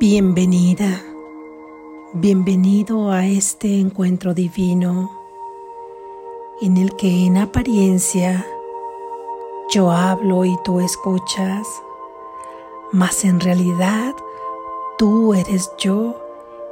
[0.00, 1.04] Bienvenida,
[2.14, 5.08] bienvenido a este encuentro divino
[6.60, 8.44] en el que en apariencia
[9.70, 11.68] yo hablo y tú escuchas,
[12.90, 14.16] mas en realidad
[14.98, 16.20] tú eres yo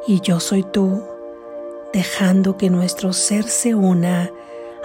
[0.09, 1.01] y yo soy tú,
[1.93, 4.33] dejando que nuestro ser se una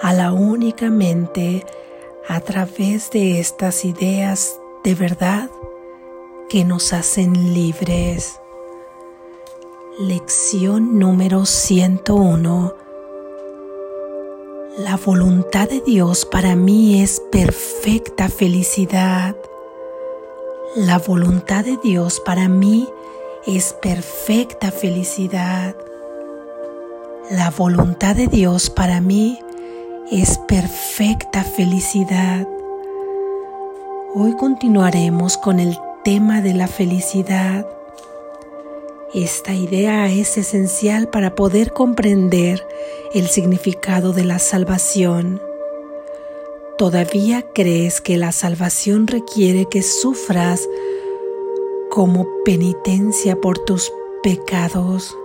[0.00, 1.66] a la única mente
[2.28, 5.50] a través de estas ideas de verdad
[6.48, 8.40] que nos hacen libres.
[9.98, 12.74] Lección número 101.
[14.78, 19.36] La voluntad de Dios para mí es perfecta felicidad.
[20.76, 22.88] La voluntad de Dios para mí
[23.46, 25.76] es perfecta felicidad.
[27.30, 29.38] La voluntad de Dios para mí
[30.10, 32.48] es perfecta felicidad.
[34.14, 37.66] Hoy continuaremos con el tema de la felicidad.
[39.14, 42.66] Esta idea es esencial para poder comprender
[43.14, 45.40] el significado de la salvación.
[46.76, 50.68] ¿Todavía crees que la salvación requiere que sufras
[51.90, 55.16] como penitencia por tus pecados?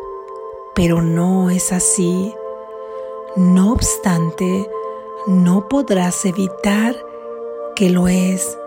[0.73, 2.33] Pero no es así.
[3.35, 4.69] No obstante,
[5.27, 6.95] no podrás evitar
[7.75, 8.57] que lo es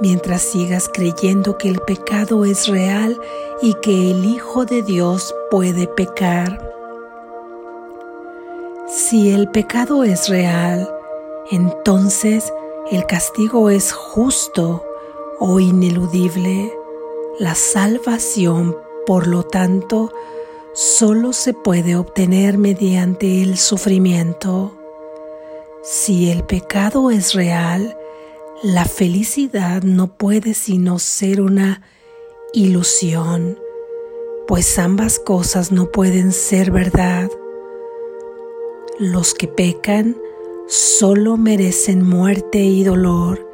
[0.00, 3.20] mientras sigas creyendo que el pecado es real
[3.62, 6.72] y que el Hijo de Dios puede pecar.
[8.88, 10.88] Si el pecado es real,
[11.50, 12.52] entonces
[12.90, 14.84] el castigo es justo
[15.38, 16.72] o ineludible.
[17.38, 20.12] La salvación, por lo tanto,
[20.72, 24.72] solo se puede obtener mediante el sufrimiento.
[25.82, 27.96] Si el pecado es real,
[28.62, 31.82] la felicidad no puede sino ser una
[32.54, 33.58] ilusión,
[34.46, 37.30] pues ambas cosas no pueden ser verdad.
[38.98, 40.16] Los que pecan
[40.68, 43.46] solo merecen muerte y dolor,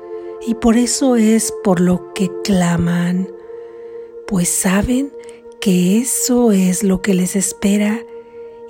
[0.46, 3.28] y por eso es por lo que claman,
[4.28, 5.12] pues saben
[5.60, 8.04] que eso es lo que les espera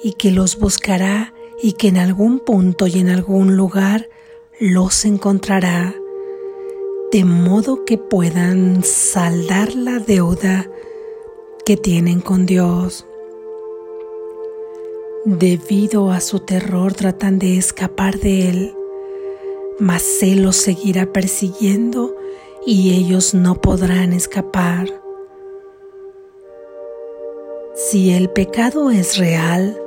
[0.03, 4.09] y que los buscará y que en algún punto y en algún lugar
[4.59, 5.95] los encontrará
[7.13, 10.71] de modo que puedan saldar la deuda
[11.67, 13.07] que tienen con Dios.
[15.27, 18.75] Debido a su terror tratan de escapar de Él,
[19.79, 22.17] mas Él los seguirá persiguiendo
[22.67, 24.89] y ellos no podrán escapar.
[27.75, 29.79] Si el pecado es real,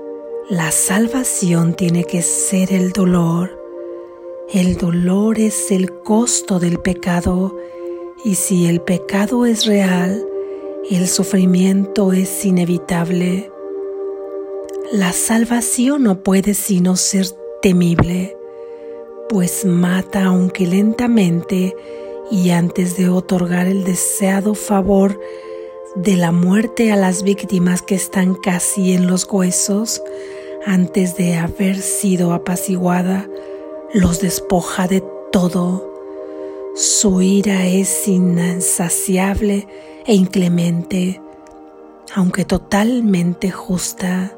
[0.48, 3.65] la salvación tiene que ser el dolor
[4.54, 7.58] el dolor es el costo del pecado
[8.24, 10.24] y si el pecado es real,
[10.90, 13.52] el sufrimiento es inevitable.
[14.92, 17.26] La salvación no puede sino ser
[17.62, 18.38] temible,
[19.30, 21.76] pues mata aunque lentamente
[22.30, 25.20] y antes de otorgar el deseado favor
[25.96, 30.04] de la muerte a las víctimas que están casi en los huesos,
[30.66, 33.28] antes de haber sido apaciguada,
[33.96, 35.02] los despoja de
[35.32, 35.90] todo.
[36.76, 39.70] Su ira es insaciable
[40.06, 41.22] e inclemente,
[42.14, 44.38] aunque totalmente justa.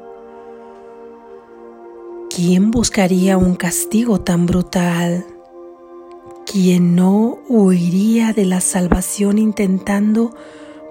[2.30, 5.26] ¿Quién buscaría un castigo tan brutal?
[6.46, 10.36] ¿Quién no huiría de la salvación intentando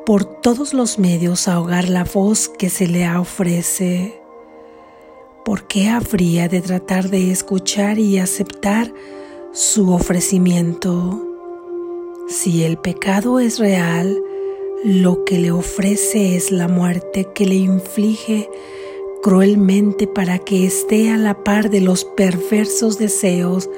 [0.06, 4.27] por todos los medios ahogar la voz que se le ofrece?
[5.48, 8.94] ¿Por qué habría de tratar de escuchar y aceptar
[9.54, 11.26] su ofrecimiento?
[12.28, 14.22] Si el pecado es real,
[14.84, 18.50] lo que le ofrece es la muerte que le inflige
[19.24, 23.70] cruelmente para que esté a la par de los perversos deseos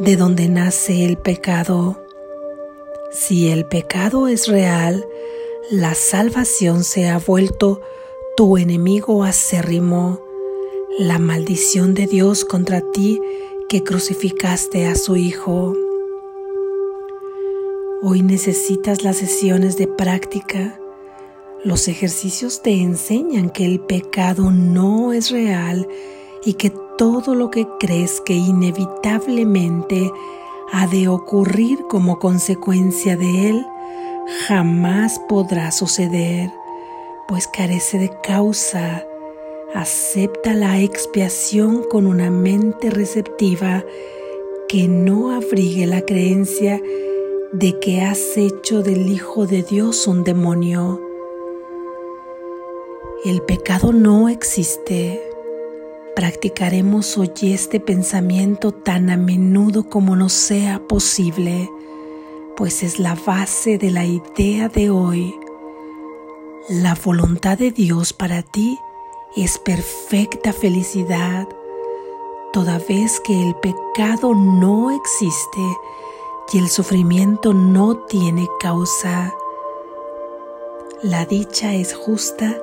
[0.00, 1.98] de donde nace el pecado.
[3.10, 5.06] Si el pecado es real,
[5.70, 7.80] la salvación se ha vuelto
[8.36, 10.28] tu enemigo acérrimo
[10.98, 13.20] la maldición de Dios contra ti
[13.68, 15.72] que crucificaste a su Hijo.
[18.02, 20.80] Hoy necesitas las sesiones de práctica.
[21.64, 25.86] Los ejercicios te enseñan que el pecado no es real
[26.44, 30.10] y que todo lo que crees que inevitablemente
[30.72, 33.66] ha de ocurrir como consecuencia de él
[34.46, 36.52] jamás podrá suceder,
[37.28, 39.04] pues carece de causa
[39.74, 43.84] Acepta la expiación con una mente receptiva
[44.68, 46.82] que no abrigue la creencia
[47.52, 51.00] de que has hecho del Hijo de Dios un demonio.
[53.24, 55.22] El pecado no existe.
[56.16, 61.70] Practicaremos hoy este pensamiento tan a menudo como nos sea posible,
[62.56, 65.32] pues es la base de la idea de hoy.
[66.68, 68.76] La voluntad de Dios para ti
[69.36, 71.46] es perfecta felicidad,
[72.52, 75.60] toda vez que el pecado no existe
[76.52, 79.32] y el sufrimiento no tiene causa.
[81.02, 82.60] La dicha es justa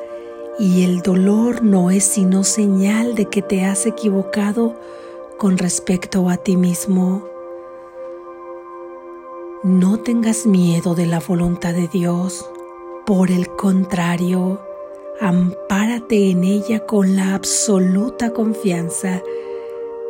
[0.59, 4.75] y el dolor no es sino señal de que te has equivocado
[5.37, 7.25] con respecto a ti mismo.
[9.63, 12.49] No tengas miedo de la voluntad de Dios,
[13.05, 14.66] por el contrario,
[15.19, 19.21] ampárate en ella con la absoluta confianza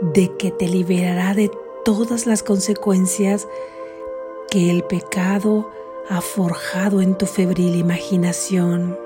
[0.02, 1.52] de que te liberará de
[1.86, 3.48] todas las consecuencias
[4.50, 5.70] que el pecado
[6.10, 8.98] ha forjado en tu febril imaginación.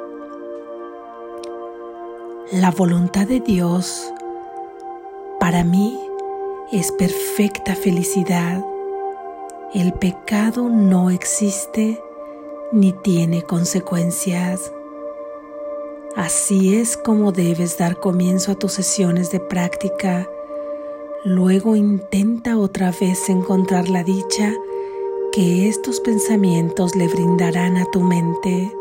[2.52, 4.12] La voluntad de Dios
[5.40, 5.98] para mí
[6.72, 8.64] es perfecta felicidad.
[9.74, 12.02] El pecado no existe
[12.72, 14.72] ni tiene consecuencias.
[16.16, 20.30] Así es como debes dar comienzo a tus sesiones de práctica.
[21.24, 24.54] Luego intenta otra vez encontrar la dicha
[25.32, 28.76] que estos pensamientos le brindarán a tu mente.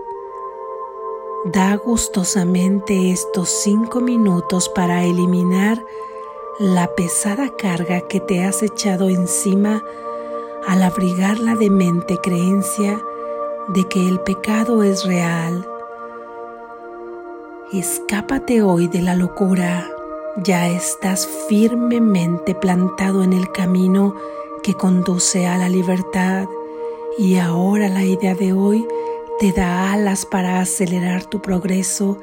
[1.45, 5.85] Da gustosamente estos cinco minutos para eliminar
[6.59, 9.85] la pesada carga que te has echado encima
[10.67, 13.01] al abrigar la demente creencia
[13.69, 15.70] de que el pecado es real.
[17.73, 19.89] Escápate hoy de la locura,
[20.43, 24.17] ya estás firmemente plantado en el camino
[24.65, 26.49] que conduce a la libertad
[27.17, 28.85] y ahora la idea de hoy
[29.39, 32.19] te da alas para acelerar tu progreso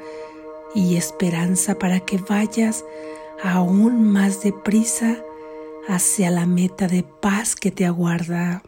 [0.74, 2.84] y esperanza para que vayas
[3.42, 5.16] aún más deprisa
[5.88, 8.62] hacia la meta de paz que te aguarda.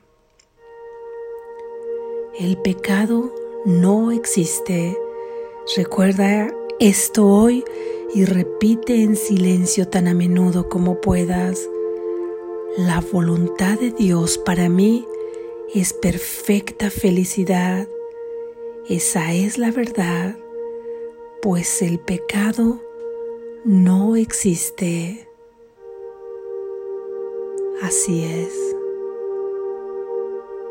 [2.38, 3.34] El pecado
[3.66, 4.96] no existe.
[5.76, 6.50] Recuerda
[6.80, 7.62] esto hoy
[8.14, 11.68] y repite en silencio tan a menudo como puedas.
[12.78, 15.06] La voluntad de Dios para mí
[15.74, 17.86] es perfecta felicidad.
[18.88, 20.38] Esa es la verdad,
[21.42, 22.80] pues el pecado
[23.64, 25.28] no existe.
[27.82, 28.54] Así es.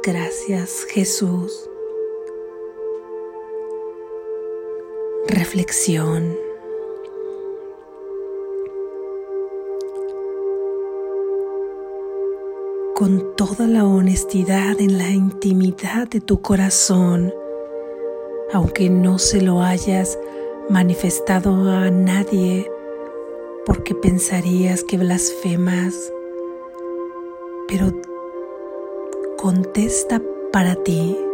[0.03, 1.68] Gracias Jesús.
[5.29, 6.35] Reflexión.
[12.95, 17.31] con toda la honestidad en la intimidad de tu corazón,
[18.51, 20.19] aunque no se lo hayas
[20.67, 22.69] manifestado a nadie
[23.65, 26.11] porque pensarías que blasfemas,
[27.69, 27.93] pero
[29.37, 30.21] contesta
[30.51, 31.28] para ti.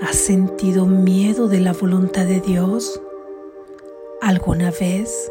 [0.00, 3.00] ¿Has sentido miedo de la voluntad de Dios?
[4.20, 5.30] ¿Alguna vez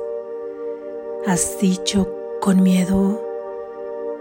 [1.25, 2.09] has dicho
[2.41, 3.21] con miedo,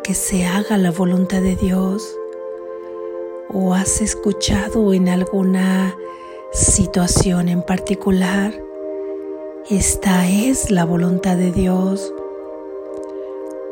[0.04, 2.16] que se haga la voluntad de Dios
[3.52, 5.96] o has escuchado en alguna
[6.52, 8.54] situación en particular,
[9.68, 12.14] esta es la voluntad de Dios.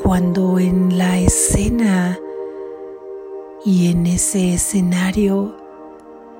[0.02, 2.18] Cuando en la escena
[3.64, 5.63] y en ese escenario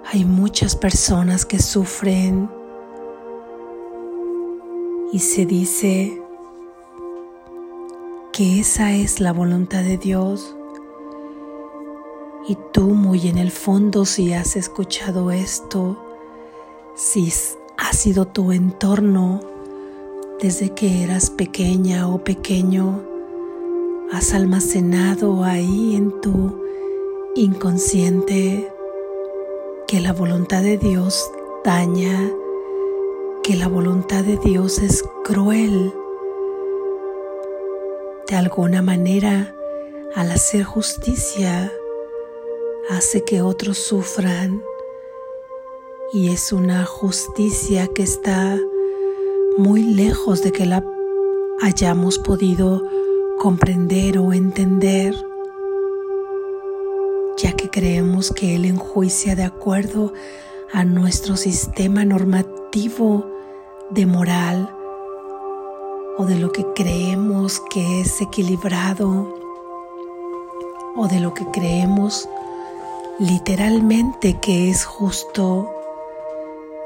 [0.06, 2.50] hay muchas personas que sufren
[5.12, 6.20] y se dice,
[8.34, 10.56] que esa es la voluntad de Dios.
[12.48, 15.96] Y tú muy en el fondo si has escuchado esto,
[16.96, 17.32] si
[17.76, 19.40] ha sido tu entorno
[20.40, 23.02] desde que eras pequeña o pequeño,
[24.12, 26.60] has almacenado ahí en tu
[27.36, 28.73] inconsciente
[29.94, 31.30] que la voluntad de Dios
[31.64, 32.28] daña,
[33.44, 35.94] que la voluntad de Dios es cruel
[38.28, 39.54] de alguna manera,
[40.16, 41.72] al hacer justicia,
[42.90, 44.64] hace que otros sufran.
[46.12, 48.58] Y es una justicia que está
[49.56, 50.84] muy lejos de que la
[51.62, 52.82] hayamos podido
[53.38, 55.14] comprender o entender,
[57.36, 60.12] ya que creemos que Él enjuicia de acuerdo
[60.72, 63.26] a nuestro sistema normativo
[63.90, 64.74] de moral
[66.16, 69.34] o de lo que creemos que es equilibrado
[70.96, 72.28] o de lo que creemos
[73.18, 75.70] literalmente que es justo.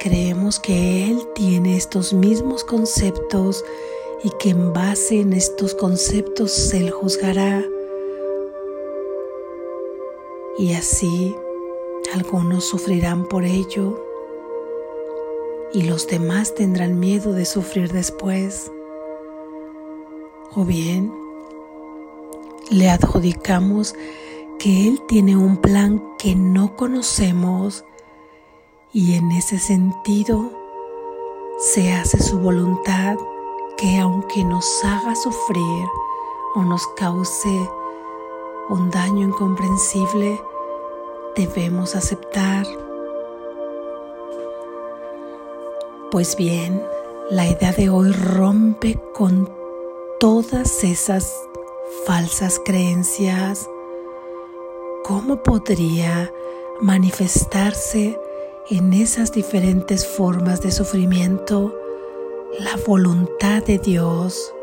[0.01, 3.65] creemos que Él tiene estos mismos conceptos
[4.23, 7.65] y que en base en estos conceptos Él juzgará.
[10.59, 11.37] Y así
[12.13, 14.05] algunos sufrirán por ello
[15.73, 18.73] y los demás tendrán miedo de sufrir después.
[20.57, 21.13] O bien
[22.71, 23.95] le adjudicamos
[24.59, 27.85] que Él tiene un plan que no conocemos
[28.93, 30.51] y en ese sentido
[31.59, 33.17] se hace su voluntad
[33.77, 35.87] que aunque nos haga sufrir
[36.57, 37.71] o nos cause
[38.69, 40.41] un daño incomprensible,
[41.37, 42.67] debemos aceptar.
[46.11, 46.83] Pues bien,
[47.31, 49.51] la idea de hoy rompe con
[50.19, 51.35] todas esas
[52.07, 53.69] falsas creencias.
[55.05, 56.33] ¿Cómo podría
[56.81, 58.19] manifestarse
[58.71, 61.75] en esas diferentes formas de sufrimiento
[62.59, 64.55] la voluntad de Dios?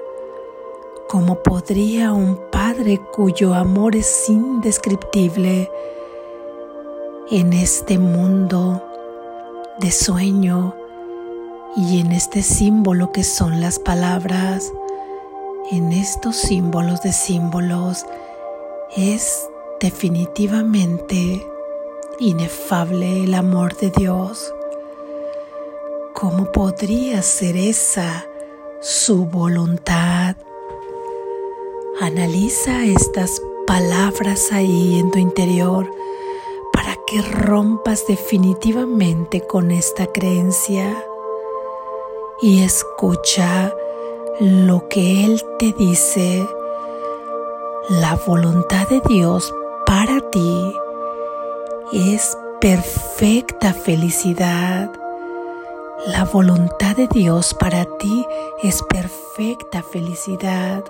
[1.07, 5.69] ¿Cómo podría un Padre cuyo amor es indescriptible
[7.31, 8.83] en este mundo
[9.79, 10.75] de sueño
[11.75, 14.71] y en este símbolo que son las palabras,
[15.71, 18.05] en estos símbolos de símbolos,
[18.95, 21.43] es definitivamente
[22.19, 24.53] inefable el amor de Dios.
[26.13, 28.27] ¿Cómo podría ser esa
[28.81, 30.35] su voluntad?
[31.99, 35.89] Analiza estas palabras ahí en tu interior
[37.15, 41.01] que rompas definitivamente con esta creencia
[42.41, 43.73] y escucha
[44.41, 46.45] lo que Él te dice.
[47.87, 49.53] La voluntad de Dios
[49.85, 50.75] para ti
[51.93, 54.91] es perfecta felicidad.
[56.07, 58.25] La voluntad de Dios para ti
[58.61, 60.83] es perfecta felicidad.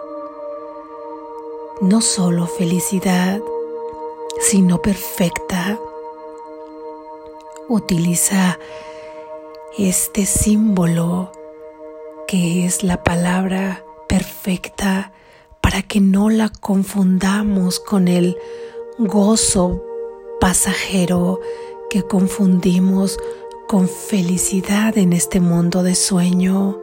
[1.82, 3.39] No solo felicidad,
[4.39, 5.77] sino perfecta.
[7.67, 8.60] Utiliza
[9.77, 11.31] este símbolo
[12.27, 15.12] que es la palabra perfecta
[15.62, 18.38] para que no la confundamos con el
[19.00, 19.84] gozo
[20.39, 21.39] pasajero
[21.89, 23.17] que confundimos
[23.67, 26.79] con felicidad en este mundo de sueño.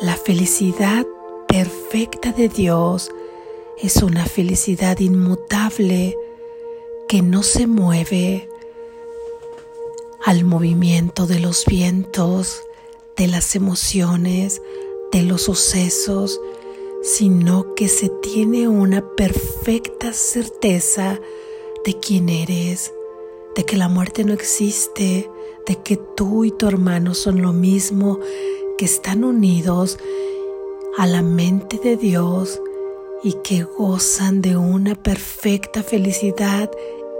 [0.00, 1.04] La felicidad
[1.48, 3.10] perfecta de Dios
[3.82, 6.16] es una felicidad inmutable
[7.08, 8.49] que no se mueve
[10.24, 12.62] al movimiento de los vientos,
[13.16, 14.60] de las emociones,
[15.12, 16.40] de los sucesos,
[17.02, 21.18] sino que se tiene una perfecta certeza
[21.84, 22.92] de quién eres,
[23.56, 25.30] de que la muerte no existe,
[25.66, 28.20] de que tú y tu hermano son lo mismo,
[28.76, 29.98] que están unidos
[30.98, 32.60] a la mente de Dios
[33.22, 36.70] y que gozan de una perfecta felicidad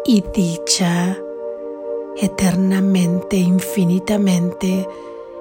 [0.04, 1.18] y dicha
[2.16, 4.88] eternamente, infinitamente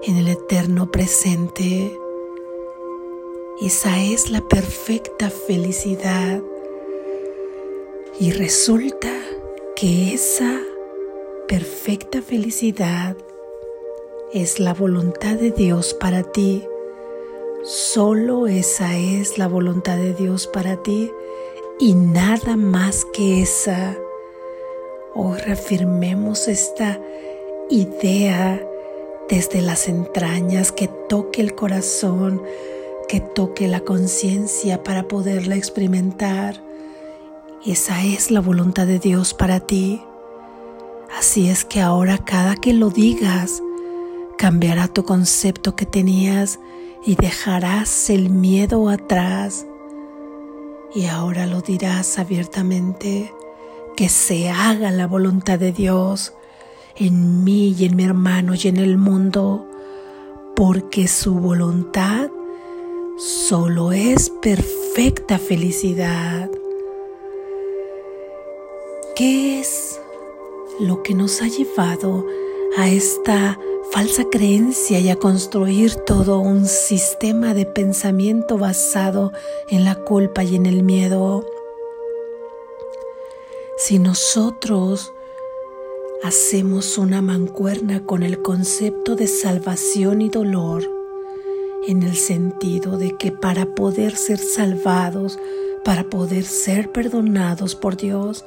[0.03, 1.97] en el eterno presente.
[3.61, 6.41] Esa es la perfecta felicidad.
[8.19, 9.11] Y resulta
[9.75, 10.61] que esa
[11.47, 13.17] perfecta felicidad
[14.33, 16.63] es la voluntad de Dios para ti.
[17.63, 21.11] Solo esa es la voluntad de Dios para ti
[21.79, 23.97] y nada más que esa.
[25.15, 26.99] Hoy reafirmemos esta
[27.69, 28.61] idea
[29.27, 32.41] desde las entrañas que toque el corazón,
[33.07, 36.63] que toque la conciencia para poderla experimentar.
[37.65, 40.03] Esa es la voluntad de Dios para ti.
[41.17, 43.63] Así es que ahora cada que lo digas,
[44.37, 46.59] cambiará tu concepto que tenías
[47.03, 49.65] y dejarás el miedo atrás.
[50.93, 53.33] Y ahora lo dirás abiertamente,
[53.99, 56.31] que se haga la voluntad de Dios
[56.95, 59.67] en mí y en mi hermano y en el mundo,
[60.55, 62.29] porque su voluntad
[63.17, 66.49] solo es perfecta felicidad.
[69.17, 69.99] ¿Qué es
[70.79, 72.25] lo que nos ha llevado
[72.77, 73.59] a esta
[73.91, 79.33] falsa creencia y a construir todo un sistema de pensamiento basado
[79.67, 81.43] en la culpa y en el miedo?
[83.79, 85.13] Si nosotros
[86.21, 90.83] hacemos una mancuerna con el concepto de salvación y dolor,
[91.87, 95.39] en el sentido de que para poder ser salvados,
[95.85, 98.43] para poder ser perdonados por Dios,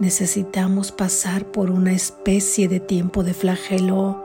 [0.00, 4.24] necesitamos pasar por una especie de tiempo de flagelo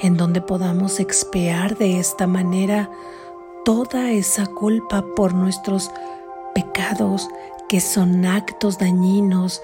[0.00, 2.92] en donde podamos expiar de esta manera
[3.64, 5.90] toda esa culpa por nuestros
[6.54, 7.28] pecados
[7.68, 9.60] que son actos dañinos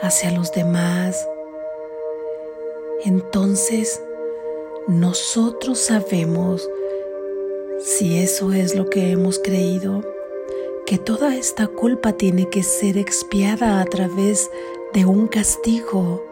[0.00, 1.28] hacia los demás.
[3.04, 4.02] Entonces,
[4.88, 6.68] nosotros sabemos,
[7.80, 10.02] si eso es lo que hemos creído,
[10.86, 14.50] que toda esta culpa tiene que ser expiada a través
[14.94, 16.24] de un castigo,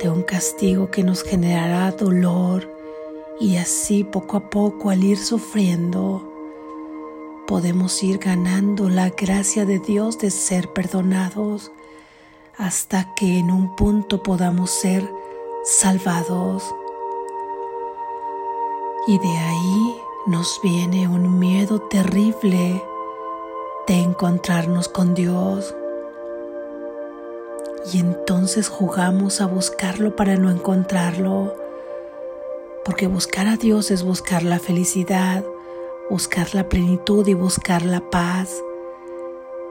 [0.00, 2.68] de un castigo que nos generará dolor
[3.40, 6.29] y así poco a poco al ir sufriendo
[7.50, 11.72] podemos ir ganando la gracia de Dios de ser perdonados
[12.56, 15.12] hasta que en un punto podamos ser
[15.64, 16.72] salvados.
[19.08, 19.96] Y de ahí
[20.28, 22.84] nos viene un miedo terrible
[23.88, 25.74] de encontrarnos con Dios.
[27.92, 31.52] Y entonces jugamos a buscarlo para no encontrarlo,
[32.84, 35.42] porque buscar a Dios es buscar la felicidad,
[36.10, 38.62] buscar la plenitud y buscar la paz.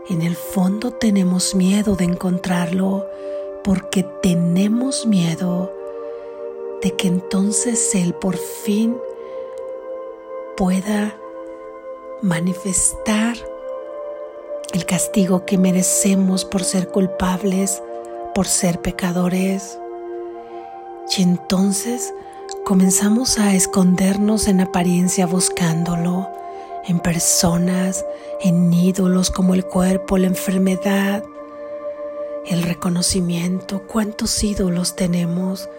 [0.08, 3.06] En el fondo tenemos miedo de encontrarlo
[3.64, 5.72] porque tenemos miedo
[6.82, 8.98] de que entonces Él por fin
[10.56, 11.20] pueda
[12.22, 13.36] manifestar
[14.74, 17.84] el castigo que merecemos por ser culpables,
[18.34, 19.78] por ser pecadores.
[21.18, 22.14] Y entonces
[22.66, 26.30] comenzamos a escondernos en apariencia buscándolo,
[26.86, 28.06] en personas,
[28.42, 31.24] en ídolos como el cuerpo, la enfermedad,
[32.46, 33.84] el reconocimiento.
[33.88, 35.70] ¿Cuántos ídolos tenemos?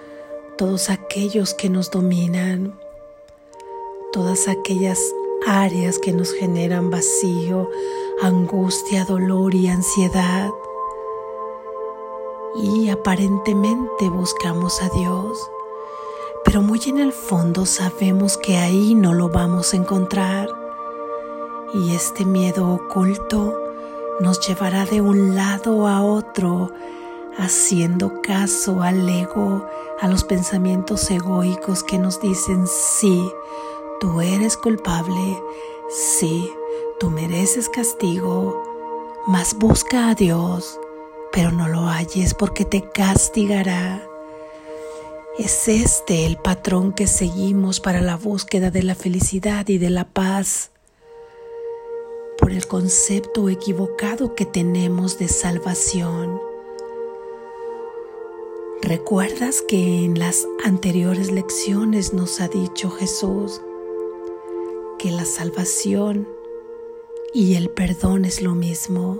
[0.56, 2.78] Todos aquellos que nos dominan,
[4.12, 5.00] todas aquellas
[5.46, 7.70] áreas que nos generan vacío,
[8.22, 10.50] angustia, dolor y ansiedad.
[12.56, 15.50] Y aparentemente buscamos a Dios,
[16.44, 20.48] pero muy en el fondo sabemos que ahí no lo vamos a encontrar.
[21.74, 23.58] Y este miedo oculto
[24.20, 26.72] nos llevará de un lado a otro,
[27.38, 29.66] haciendo caso al ego,
[30.00, 33.30] a los pensamientos egoicos que nos dicen sí,
[34.00, 35.42] Tú eres culpable,
[35.90, 36.50] sí,
[36.98, 38.62] tú mereces castigo,
[39.26, 40.80] mas busca a Dios,
[41.32, 44.09] pero no lo halles porque te castigará.
[45.38, 50.04] Es este el patrón que seguimos para la búsqueda de la felicidad y de la
[50.04, 50.70] paz,
[52.36, 56.40] por el concepto equivocado que tenemos de salvación.
[58.82, 63.60] ¿Recuerdas que en las anteriores lecciones nos ha dicho Jesús
[64.98, 66.28] que la salvación
[67.32, 69.18] y el perdón es lo mismo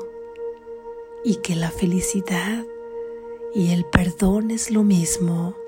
[1.25, 2.67] y que la felicidad
[3.55, 5.60] y el perdón es lo mismo.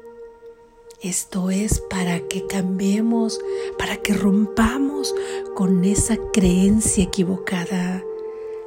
[1.02, 3.40] Esto es para que cambiemos,
[3.76, 5.12] para que rompamos
[5.56, 8.04] con esa creencia equivocada.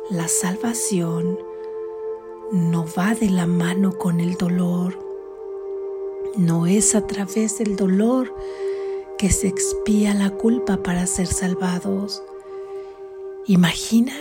[0.10, 1.40] La salvación
[2.52, 5.00] no va de la mano con el dolor.
[6.36, 8.36] No es a través del dolor
[9.18, 12.22] que se expía la culpa para ser salvados.
[13.48, 14.14] Imagina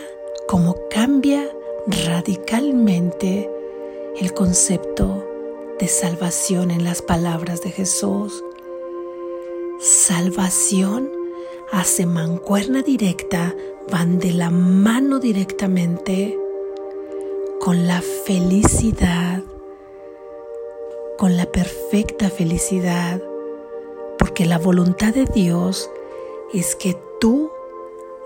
[0.46, 1.50] cómo cambia
[1.88, 3.50] radicalmente
[4.20, 5.33] el concepto
[5.78, 8.44] de salvación en las palabras de Jesús.
[9.80, 11.10] Salvación
[11.72, 13.54] hace mancuerna directa,
[13.90, 16.38] van de la mano directamente
[17.60, 19.42] con la felicidad,
[21.18, 23.20] con la perfecta felicidad
[24.18, 25.90] porque la voluntad de Dios
[26.52, 27.50] es que tú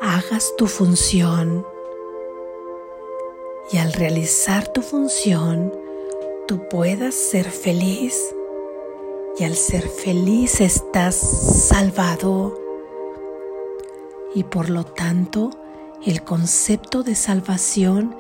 [0.01, 1.67] hagas tu función
[3.73, 5.73] y al realizar tu función
[6.49, 8.35] tú puedas ser feliz
[9.39, 12.59] y al ser feliz estás salvado
[14.35, 15.51] y por lo tanto
[16.07, 18.17] el concepto de salvación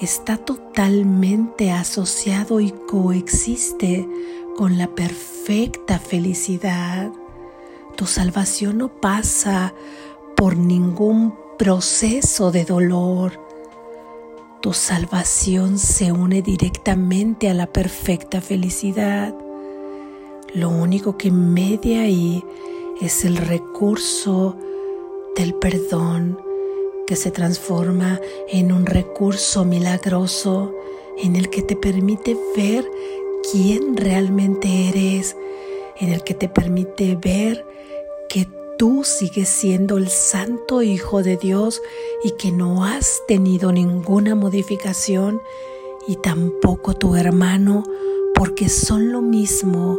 [0.00, 4.08] está totalmente asociado y coexiste
[4.56, 7.12] con la perfecta felicidad.
[7.94, 9.74] Tu salvación no pasa
[10.34, 13.45] por ningún proceso de dolor.
[14.60, 19.34] Tu salvación se une directamente a la perfecta felicidad.
[20.54, 22.42] Lo único que media ahí
[23.00, 24.56] es el recurso
[25.36, 26.38] del perdón
[27.06, 30.72] que se transforma en un recurso milagroso
[31.18, 32.90] en el que te permite ver
[33.50, 35.36] quién realmente eres,
[35.98, 37.65] en el que te permite ver
[38.78, 41.82] tú sigues siendo el santo Hijo de Dios
[42.22, 45.40] y que no has tenido ninguna modificación
[46.06, 47.82] y tampoco tu hermano
[48.34, 49.98] porque son lo mismo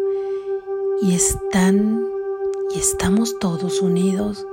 [1.02, 2.08] y están
[2.74, 4.46] y estamos todos unidos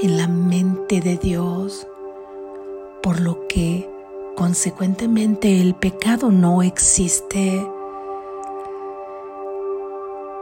[0.00, 1.86] en la mente de Dios,
[3.02, 3.88] por lo que
[4.36, 7.64] consecuentemente el pecado no existe.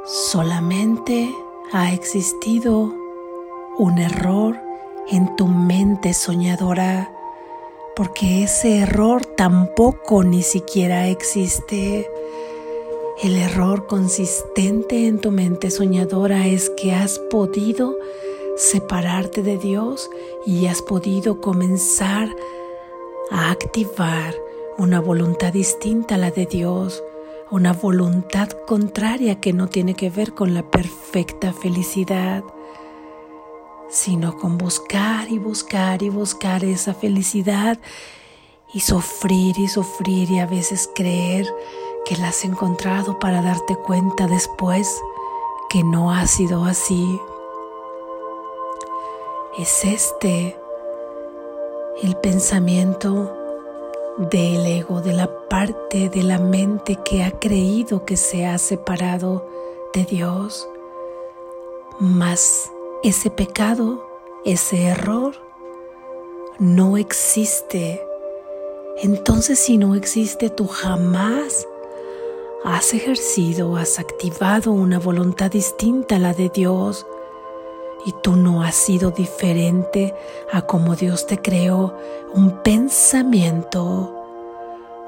[0.05, 1.31] Solamente
[1.73, 2.93] ha existido
[3.79, 4.59] un error
[5.09, 7.13] en tu mente soñadora,
[7.95, 12.11] porque ese error tampoco ni siquiera existe.
[13.23, 17.97] El error consistente en tu mente soñadora es que has podido
[18.57, 20.11] separarte de Dios
[20.45, 22.35] y has podido comenzar
[23.31, 24.35] a activar
[24.77, 27.03] una voluntad distinta a la de Dios,
[27.51, 32.45] una voluntad contraria que no tiene que ver con la perfecta felicidad,
[33.89, 37.79] sino con buscar y buscar y buscar esa felicidad
[38.73, 41.45] y sufrir y sufrir y a veces creer
[42.05, 45.01] que la has encontrado para darte cuenta después
[45.69, 47.21] que no ha sido así.
[49.59, 50.57] Es este
[52.01, 53.40] el pensamiento
[54.29, 59.49] del ego, de la parte de la mente que ha creído que se ha separado
[59.95, 60.69] de Dios.
[61.99, 62.71] Mas
[63.03, 64.07] ese pecado,
[64.45, 65.35] ese error,
[66.59, 68.03] no existe.
[68.99, 71.67] Entonces si no existe, tú jamás
[72.63, 77.07] has ejercido, has activado una voluntad distinta a la de Dios
[78.07, 80.15] y tú no has sido diferente
[80.53, 81.97] a como Dios te creó,
[82.35, 84.17] un pensamiento,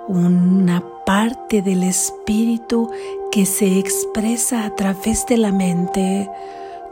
[0.08, 2.90] una parte del espíritu
[3.30, 6.30] que se expresa a través de la mente.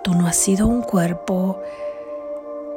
[0.02, 1.60] Tú no has sido un cuerpo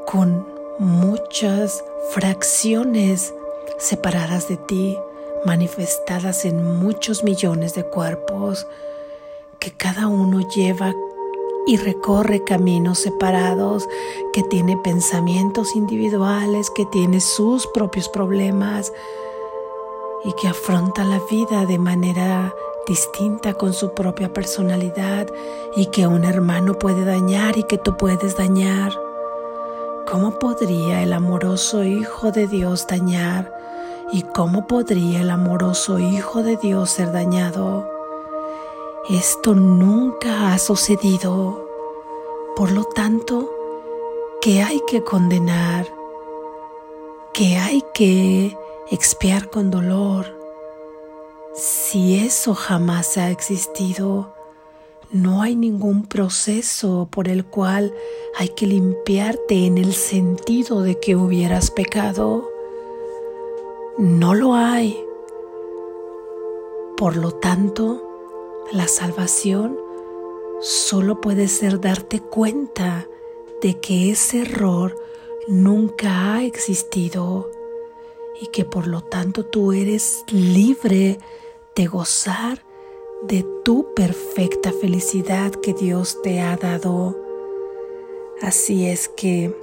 [0.05, 0.45] con
[0.79, 3.33] muchas fracciones
[3.77, 4.97] separadas de ti
[5.45, 8.65] manifestadas en muchos millones de cuerpos
[9.59, 10.93] que cada uno lleva
[11.65, 13.87] y recorre caminos separados,
[14.33, 18.91] que tiene pensamientos individuales, que tiene sus propios problemas
[20.25, 22.53] y que afronta la vida de manera
[22.87, 25.27] distinta con su propia personalidad
[25.75, 28.91] y que un hermano puede dañar y que tú puedes dañar.
[30.09, 33.53] ¿Cómo podría el amoroso Hijo de Dios dañar?
[34.11, 37.92] ¿Y cómo podría el amoroso Hijo de Dios ser dañado?
[39.09, 41.67] Esto nunca ha sucedido.
[42.55, 43.51] Por lo tanto,
[44.39, 45.85] que hay que condenar,
[47.33, 48.57] que hay que
[48.91, 50.27] expiar con dolor.
[51.53, 54.33] Si eso jamás ha existido,
[55.11, 57.93] no hay ningún proceso por el cual
[58.37, 62.49] hay que limpiarte en el sentido de que hubieras pecado.
[63.97, 64.97] No lo hay.
[66.95, 68.12] Por lo tanto,
[68.71, 69.77] la salvación
[70.61, 73.07] solo puede ser darte cuenta
[73.61, 74.95] de que ese error
[75.47, 77.49] nunca ha existido
[78.41, 81.19] y que por lo tanto tú eres libre
[81.75, 82.63] de gozar
[83.23, 87.17] de tu perfecta felicidad que Dios te ha dado.
[88.41, 89.55] Así es que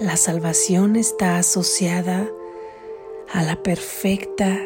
[0.00, 2.28] la salvación está asociada
[3.32, 4.60] a la perfecta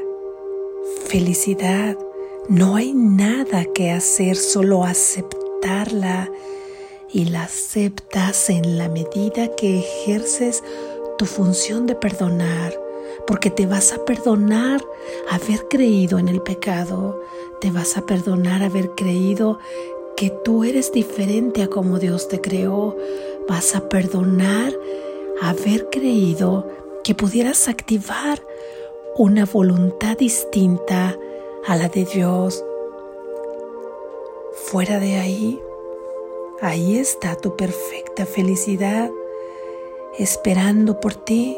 [1.07, 1.99] felicidad.
[2.51, 6.29] No hay nada que hacer, solo aceptarla
[7.09, 10.65] y la aceptas en la medida que ejerces
[11.17, 12.75] tu función de perdonar,
[13.25, 14.85] porque te vas a perdonar
[15.31, 17.23] haber creído en el pecado,
[17.61, 19.61] te vas a perdonar haber creído
[20.17, 22.97] que tú eres diferente a como Dios te creó,
[23.49, 24.77] vas a perdonar
[25.41, 26.67] haber creído
[27.05, 28.43] que pudieras activar
[29.17, 31.17] una voluntad distinta
[31.67, 32.65] a la de Dios.
[34.53, 35.61] Fuera de ahí,
[36.61, 39.11] ahí está tu perfecta felicidad
[40.19, 41.57] esperando por ti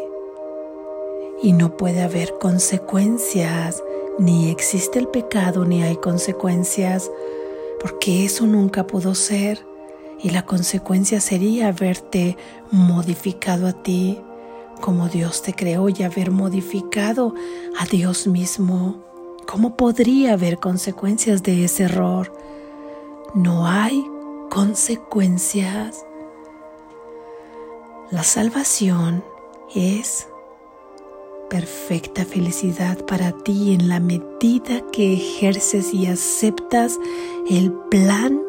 [1.43, 3.83] y no puede haber consecuencias,
[4.19, 7.11] ni existe el pecado ni hay consecuencias,
[7.81, 9.67] porque eso nunca pudo ser
[10.23, 12.37] y la consecuencia sería haberte
[12.71, 14.21] modificado a ti
[14.81, 17.35] como Dios te creó y haber modificado
[17.79, 19.12] a Dios mismo.
[19.53, 22.33] ¿Cómo podría haber consecuencias de ese error?
[23.35, 24.03] No hay
[24.49, 26.07] consecuencias.
[28.11, 29.23] La salvación
[29.75, 30.27] es
[31.51, 36.99] perfecta felicidad para ti en la medida que ejerces y aceptas
[37.47, 38.43] el plan,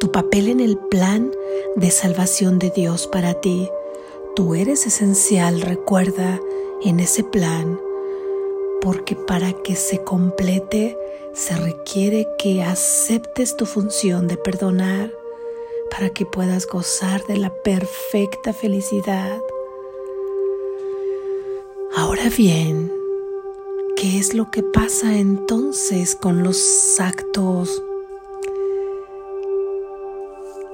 [0.00, 1.30] tu papel en el plan
[1.76, 3.68] de salvación de Dios para ti.
[4.34, 6.40] Tú eres esencial, recuerda,
[6.82, 7.78] en ese plan,
[8.80, 10.96] porque para que se complete
[11.32, 15.12] se requiere que aceptes tu función de perdonar
[15.90, 19.40] para que puedas gozar de la perfecta felicidad.
[21.96, 22.92] Ahora bien,
[23.96, 27.82] ¿qué es lo que pasa entonces con los actos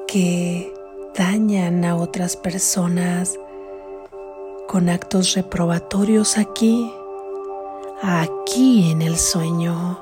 [0.07, 0.73] que
[1.17, 3.39] dañan a otras personas
[4.69, 6.91] con actos reprobatorios aquí,
[8.07, 9.99] aquí en el sueño?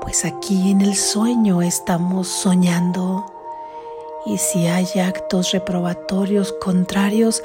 [0.00, 3.26] Pues aquí en el sueño estamos soñando
[4.24, 7.42] y si hay actos reprobatorios contrarios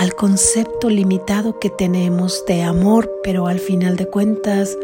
[0.00, 4.76] al concepto limitado que tenemos de amor, pero al final de cuentas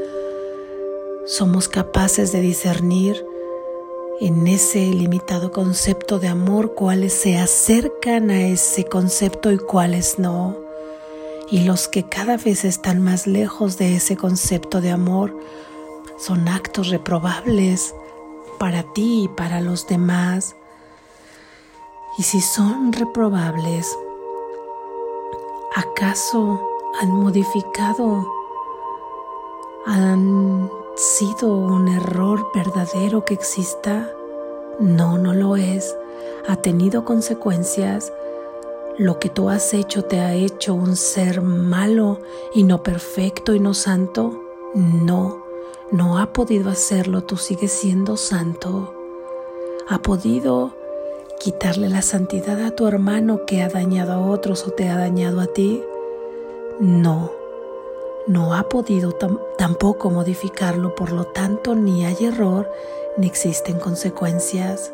[1.24, 3.24] somos capaces de discernir
[4.20, 10.63] en ese limitado concepto de amor cuáles se acercan a ese concepto y cuáles no.
[11.50, 15.38] Y los que cada vez están más lejos de ese concepto de amor
[16.16, 17.94] son actos reprobables
[18.58, 20.56] para ti y para los demás.
[22.16, 23.96] Y si son reprobables,
[25.74, 26.60] ¿acaso
[27.00, 28.26] han modificado,
[29.86, 34.08] han sido un error verdadero que exista?
[34.78, 35.94] No, no lo es.
[36.48, 38.12] Ha tenido consecuencias.
[38.98, 42.20] Lo que tú has hecho te ha hecho un ser malo
[42.54, 44.40] y no perfecto y no santo.
[44.74, 45.44] No,
[45.90, 47.22] no ha podido hacerlo.
[47.24, 48.94] Tú sigues siendo santo.
[49.88, 50.72] Ha podido
[51.40, 55.40] quitarle la santidad a tu hermano que ha dañado a otros o te ha dañado
[55.40, 55.82] a ti?
[56.80, 57.32] No,
[58.26, 59.12] no ha podido
[59.58, 62.70] tampoco modificarlo, por lo tanto ni hay error
[63.16, 64.92] ni existen consecuencias.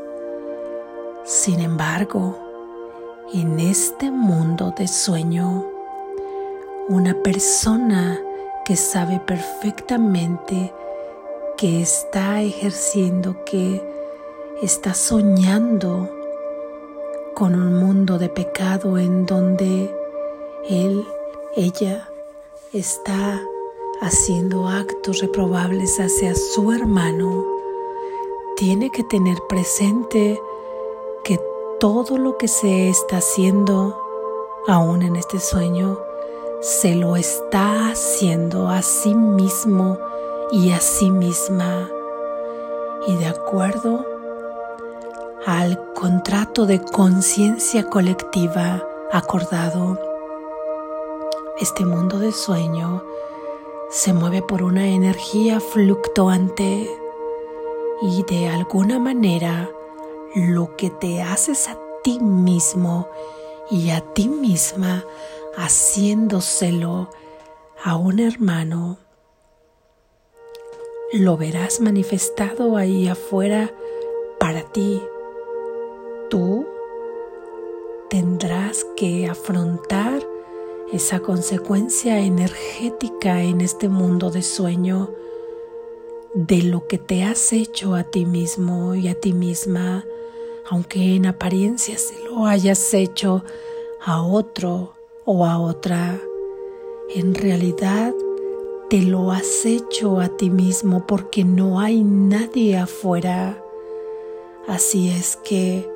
[1.25, 2.50] Sin embargo,
[3.33, 5.65] en este mundo de sueño,
[6.89, 8.21] una persona
[8.65, 10.73] que sabe perfectamente
[11.57, 13.83] que está ejerciendo, que
[14.63, 16.09] está soñando
[17.35, 19.95] con un mundo de pecado en donde
[20.69, 21.05] él,
[21.57, 22.09] ella
[22.73, 23.41] está
[24.01, 27.45] haciendo actos reprobables hacia su hermano,
[28.57, 30.41] tiene que tener presente
[31.81, 33.99] todo lo que se está haciendo,
[34.69, 35.99] aún en este sueño,
[36.61, 39.99] se lo está haciendo a sí mismo
[40.53, 41.89] y a sí misma.
[43.07, 44.05] Y de acuerdo
[45.47, 49.99] al contrato de conciencia colectiva acordado.
[51.59, 53.03] Este mundo de sueño
[53.89, 56.91] se mueve por una energía fluctuante
[58.03, 59.71] y de alguna manera
[60.35, 63.09] lo que te haces a ti mismo
[63.71, 65.05] y a ti misma
[65.57, 67.11] haciéndoselo
[67.83, 68.99] a un hermano,
[71.13, 73.73] lo verás manifestado ahí afuera
[74.39, 75.03] para ti.
[76.29, 76.67] Tú
[78.09, 80.23] tendrás que afrontar
[80.93, 85.11] esa consecuencia energética en este mundo de sueño
[86.35, 90.05] de lo que te has hecho a ti mismo y a ti misma,
[90.71, 93.43] aunque en apariencia se lo hayas hecho
[94.01, 96.17] a otro o a otra.
[97.13, 98.15] En realidad
[98.89, 103.61] te lo has hecho a ti mismo porque no hay nadie afuera.
[104.69, 105.91] Así es que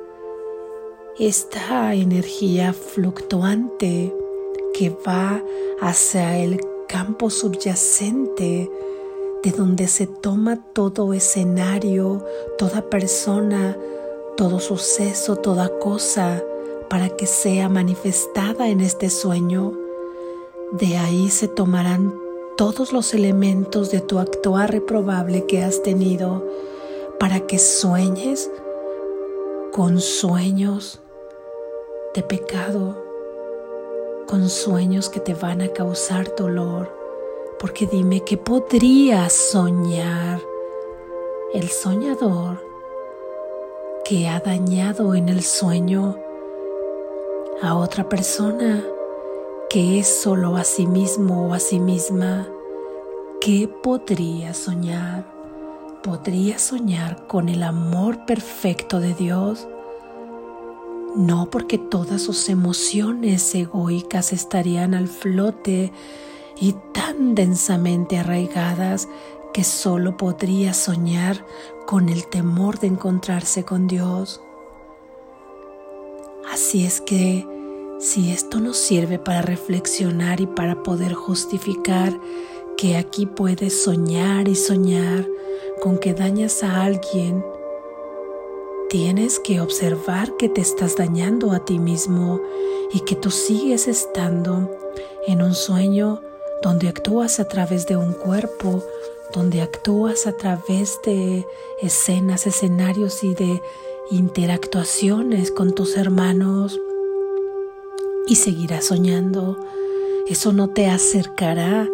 [1.17, 4.13] esta energía fluctuante
[4.73, 5.41] que va
[5.79, 6.59] hacia el
[6.89, 8.69] campo subyacente
[9.41, 12.25] de donde se toma todo escenario,
[12.57, 13.77] toda persona,
[14.35, 16.43] todo suceso, toda cosa
[16.89, 19.73] para que sea manifestada en este sueño.
[20.71, 22.13] De ahí se tomarán
[22.57, 26.45] todos los elementos de tu actuar reprobable que has tenido
[27.19, 28.49] para que sueñes
[29.71, 31.01] con sueños
[32.13, 33.01] de pecado,
[34.27, 36.89] con sueños que te van a causar dolor,
[37.59, 40.41] porque dime que podría soñar
[41.53, 42.64] el soñador
[44.07, 46.15] que ha dañado en el sueño
[47.61, 48.83] a otra persona
[49.69, 52.47] que es solo a sí mismo o a sí misma,
[53.41, 55.25] ¿qué podría soñar?
[56.03, 59.67] ¿Podría soñar con el amor perfecto de Dios?
[61.15, 65.93] no porque todas sus emociones egoicas estarían al flote
[66.59, 69.07] y tan densamente arraigadas
[69.55, 71.45] que solo podría soñar
[71.85, 74.41] con el temor de encontrarse con Dios.
[76.51, 77.47] Así es que
[77.97, 82.11] si esto nos sirve para reflexionar y para poder justificar
[82.75, 85.25] que aquí puedes soñar y soñar
[85.81, 87.41] con que dañas a alguien,
[88.89, 92.41] tienes que observar que te estás dañando a ti mismo
[92.91, 94.69] y que tú sigues estando
[95.27, 96.21] en un sueño
[96.61, 98.83] donde actúas a través de un cuerpo,
[99.35, 101.45] donde actúas a través de
[101.81, 103.61] escenas, escenarios y de
[104.09, 106.79] interactuaciones con tus hermanos
[108.27, 109.57] y seguirás soñando.
[110.27, 111.87] Eso no te acercará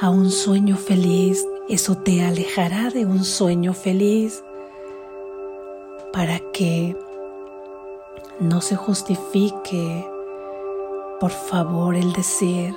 [0.00, 4.42] a un sueño feliz, eso te alejará de un sueño feliz
[6.10, 6.96] para que
[8.40, 10.08] no se justifique,
[11.20, 12.74] por favor, el decir,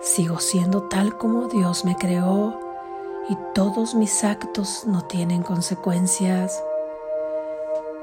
[0.00, 2.63] sigo siendo tal como Dios me creó
[3.28, 6.62] y todos mis actos no tienen consecuencias.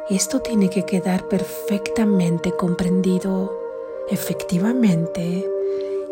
[0.09, 3.53] Esto tiene que quedar perfectamente comprendido.
[4.09, 5.47] Efectivamente,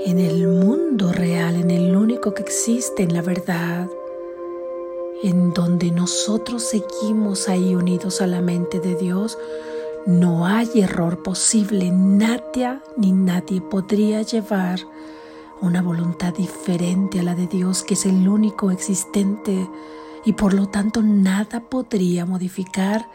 [0.06, 3.90] en el mundo real, en el único que existe, en la verdad,
[5.24, 9.38] en donde nosotros seguimos ahí unidos a la mente de Dios,
[10.06, 11.92] no hay error posible.
[11.92, 14.80] Nadie ni nadie podría llevar
[15.62, 19.70] una voluntad diferente a la de Dios, que es el único existente,
[20.26, 23.08] y por lo tanto nada podría modificar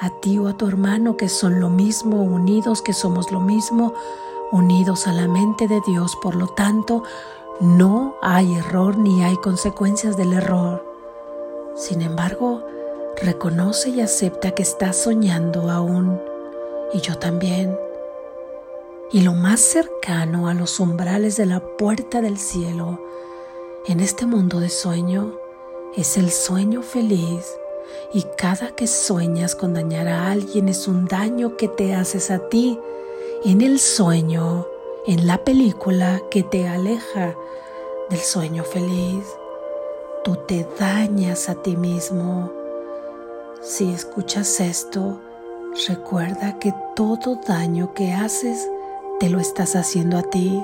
[0.00, 3.94] a ti o a tu hermano que son lo mismo, unidos, que somos lo mismo,
[4.52, 6.16] unidos a la mente de Dios.
[6.16, 7.02] Por lo tanto,
[7.60, 10.84] no hay error ni hay consecuencias del error.
[11.76, 12.62] Sin embargo,
[13.22, 16.20] reconoce y acepta que estás soñando aún,
[16.92, 17.85] y yo también.
[19.12, 23.00] Y lo más cercano a los umbrales de la puerta del cielo,
[23.86, 25.38] en este mundo de sueño,
[25.96, 27.46] es el sueño feliz
[28.12, 32.48] y cada que sueñas con dañar a alguien es un daño que te haces a
[32.48, 32.80] ti
[33.44, 34.66] en el sueño,
[35.06, 37.36] en la película que te aleja
[38.10, 39.24] del sueño feliz.
[40.24, 42.50] Tú te dañas a ti mismo.
[43.62, 45.20] Si escuchas esto,
[45.86, 48.68] recuerda que todo daño que haces
[49.18, 50.62] te lo estás haciendo a ti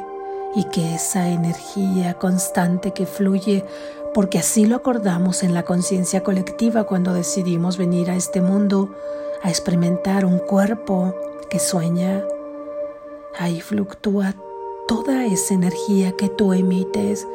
[0.55, 3.65] y que esa energía constante que fluye
[4.13, 8.91] porque así lo acordamos en la conciencia colectiva cuando decidimos venir a este mundo
[9.43, 11.15] a experimentar un cuerpo
[11.49, 12.23] que sueña.
[13.39, 14.35] Ahí fluctúa
[14.87, 17.27] toda esa energía que tú emites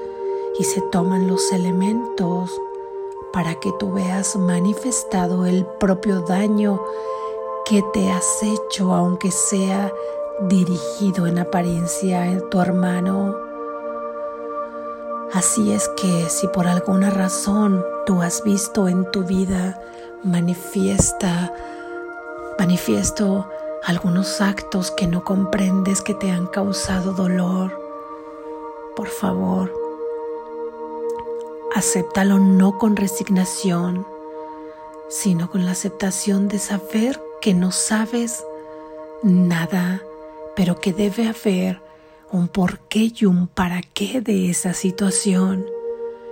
[0.60, 2.52] y se toman los elementos
[3.34, 6.80] para que tú veas manifestado el propio daño
[7.66, 9.92] que te has hecho, aunque sea
[10.42, 13.36] dirigido en apariencia a tu hermano.
[15.34, 19.82] Así es que si por alguna razón tú has visto en tu vida
[20.24, 21.54] manifiesta,
[22.58, 23.48] manifiesto
[23.84, 27.72] algunos actos que no comprendes que te han causado dolor,
[28.96, 29.72] por favor,
[31.76, 34.06] acéptalo no con resignación,
[35.10, 38.44] sino con la aceptación de saber que no sabes
[39.22, 40.02] nada,
[40.58, 41.80] pero que debe haber
[42.32, 45.68] un porqué y un para qué de esa situación.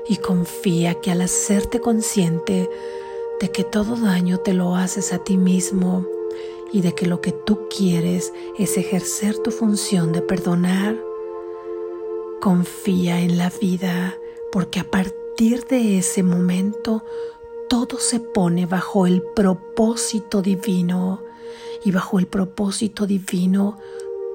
[0.09, 2.67] Y confía que al hacerte consciente
[3.39, 6.07] de que todo daño te lo haces a ti mismo
[6.73, 10.99] y de que lo que tú quieres es ejercer tu función de perdonar,
[12.41, 14.15] confía en la vida
[14.51, 17.03] porque a partir de ese momento
[17.69, 21.21] todo se pone bajo el propósito divino.
[21.83, 23.77] Y bajo el propósito divino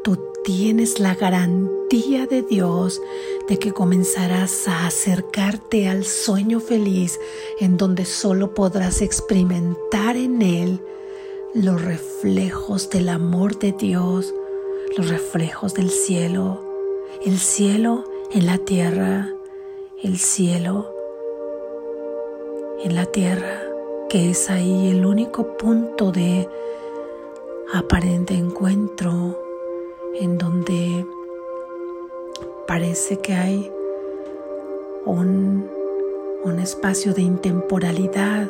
[0.02, 3.00] tú tienes la garantía de Dios
[3.48, 7.18] de que comenzarás a acercarte al sueño feliz
[7.58, 10.80] en donde solo podrás experimentar en Él
[11.54, 14.34] los reflejos del amor de Dios,
[14.96, 16.62] los reflejos del cielo,
[17.24, 19.28] el cielo en la tierra,
[20.02, 20.94] el cielo
[22.82, 23.62] en la tierra,
[24.08, 26.48] que es ahí el único punto de
[27.74, 29.50] aparente encuentro
[30.15, 31.06] en donde
[32.67, 33.73] parece que hay
[35.04, 35.69] un,
[36.61, 38.46] espacio de intemporalidad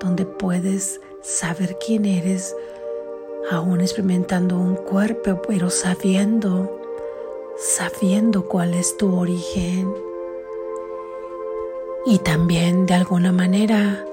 [0.00, 2.56] donde puedes saber quién eres,
[3.52, 6.80] aún experimentando un cuerpo, pero sabiendo,
[7.56, 9.94] sabiendo cuál es tu origen.
[12.04, 14.04] Y también de alguna manera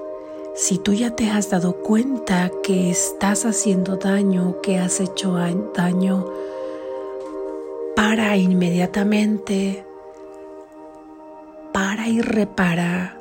[0.58, 5.36] si tú ya te has dado cuenta que estás haciendo daño, que has hecho
[5.72, 6.26] daño,
[7.98, 9.84] para inmediatamente,
[11.72, 13.18] para y repara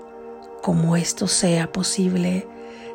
[0.61, 2.47] como esto sea posible,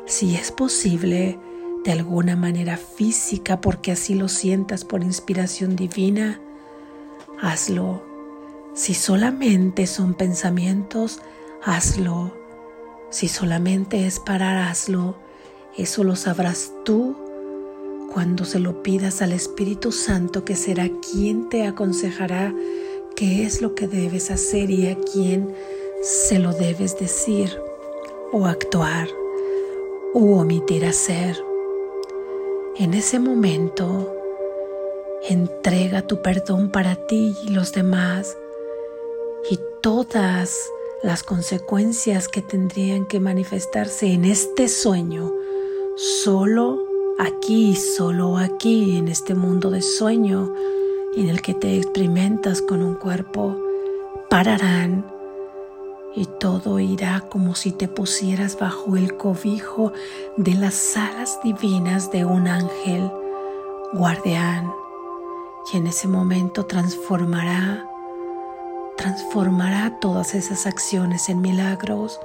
[0.05, 1.37] si es posible
[1.83, 6.39] de alguna manera física, porque así lo sientas por inspiración divina,
[7.41, 8.01] hazlo.
[8.73, 11.19] Si solamente son pensamientos,
[11.65, 12.33] hazlo.
[13.09, 15.17] Si solamente es parar, hazlo.
[15.75, 17.22] Eso lo sabrás tú
[18.13, 22.53] cuando se lo pidas al Espíritu Santo, que será quien te aconsejará
[23.15, 25.53] qué es lo que debes hacer y a quién
[26.01, 27.59] se lo debes decir
[28.31, 29.07] o actuar
[30.13, 31.35] o omitir hacer.
[32.77, 34.15] En ese momento,
[35.27, 38.37] entrega tu perdón para ti y los demás
[39.49, 40.69] y todas
[41.01, 45.33] las consecuencias que tendrían que manifestarse en este sueño,
[45.95, 50.53] solo aquí, solo aquí, en este mundo de sueño
[51.15, 53.55] en el que te experimentas con un cuerpo,
[54.29, 55.05] pararán
[56.15, 59.93] y todo irá como si te pusieras bajo el cobijo
[60.37, 63.11] de las alas divinas de un ángel
[63.93, 64.71] guardián
[65.71, 67.87] y en ese momento transformará
[68.97, 72.19] transformará todas esas acciones en milagros.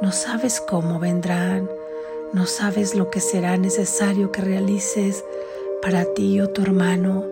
[0.00, 1.68] No sabes cómo vendrán,
[2.32, 5.24] no sabes lo que será necesario que realices
[5.80, 7.24] para ti o tu hermano,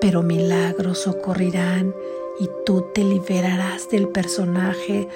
[0.00, 1.94] pero milagros ocurrirán
[2.38, 5.08] y tú te liberarás del personaje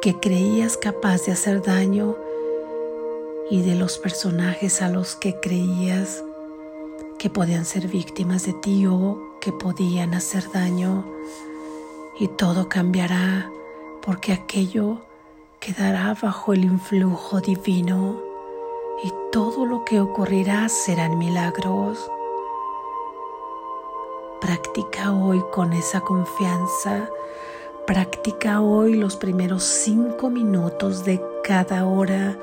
[0.00, 2.16] que creías capaz de hacer daño
[3.50, 6.22] y de los personajes a los que creías
[7.18, 11.04] que podían ser víctimas de ti o que podían hacer daño.
[12.18, 13.50] Y todo cambiará
[14.02, 14.98] porque aquello
[15.58, 18.31] quedará bajo el influjo divino
[19.02, 22.10] y todo lo que ocurrirá serán milagros.
[24.40, 27.08] Practica hoy con esa confianza,
[27.86, 32.38] practica hoy los primeros cinco minutos de cada hora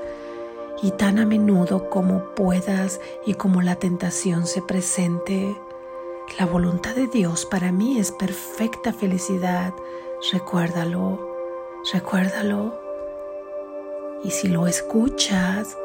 [0.82, 5.58] y tan a menudo como puedas y como la tentación se presente.
[6.38, 9.74] La voluntad de Dios para mí es perfecta felicidad.
[10.32, 11.20] Recuérdalo,
[11.92, 12.80] recuérdalo.
[14.24, 15.76] Y si lo escuchas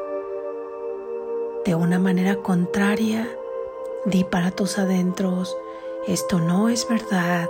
[1.65, 3.27] de una manera contraria,
[4.05, 5.57] di para tus adentros,
[6.07, 7.49] esto no es verdad.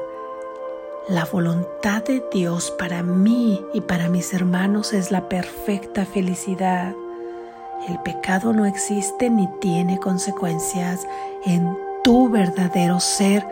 [1.09, 6.95] La voluntad de Dios para mí y para mis hermanos es la perfecta felicidad.
[7.89, 11.05] El pecado no existe ni tiene consecuencias
[11.45, 13.45] en tu verdadero ser,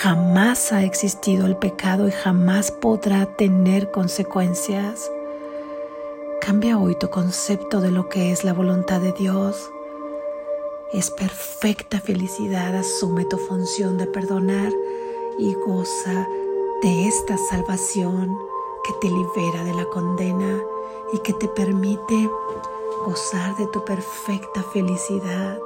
[0.00, 5.10] jamás ha existido el pecado y jamás podrá tener consecuencias.
[6.40, 9.70] Cambia hoy tu concepto de lo que es la voluntad de Dios.
[10.92, 14.72] Es perfecta felicidad, asume tu función de perdonar
[15.38, 16.26] y goza
[16.82, 18.36] de esta salvación
[18.84, 20.60] que te libera de la condena
[21.12, 22.28] y que te permite
[23.06, 25.58] gozar de tu perfecta felicidad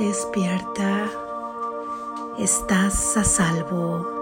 [0.00, 1.10] despierta,
[2.38, 4.19] estás a salvo.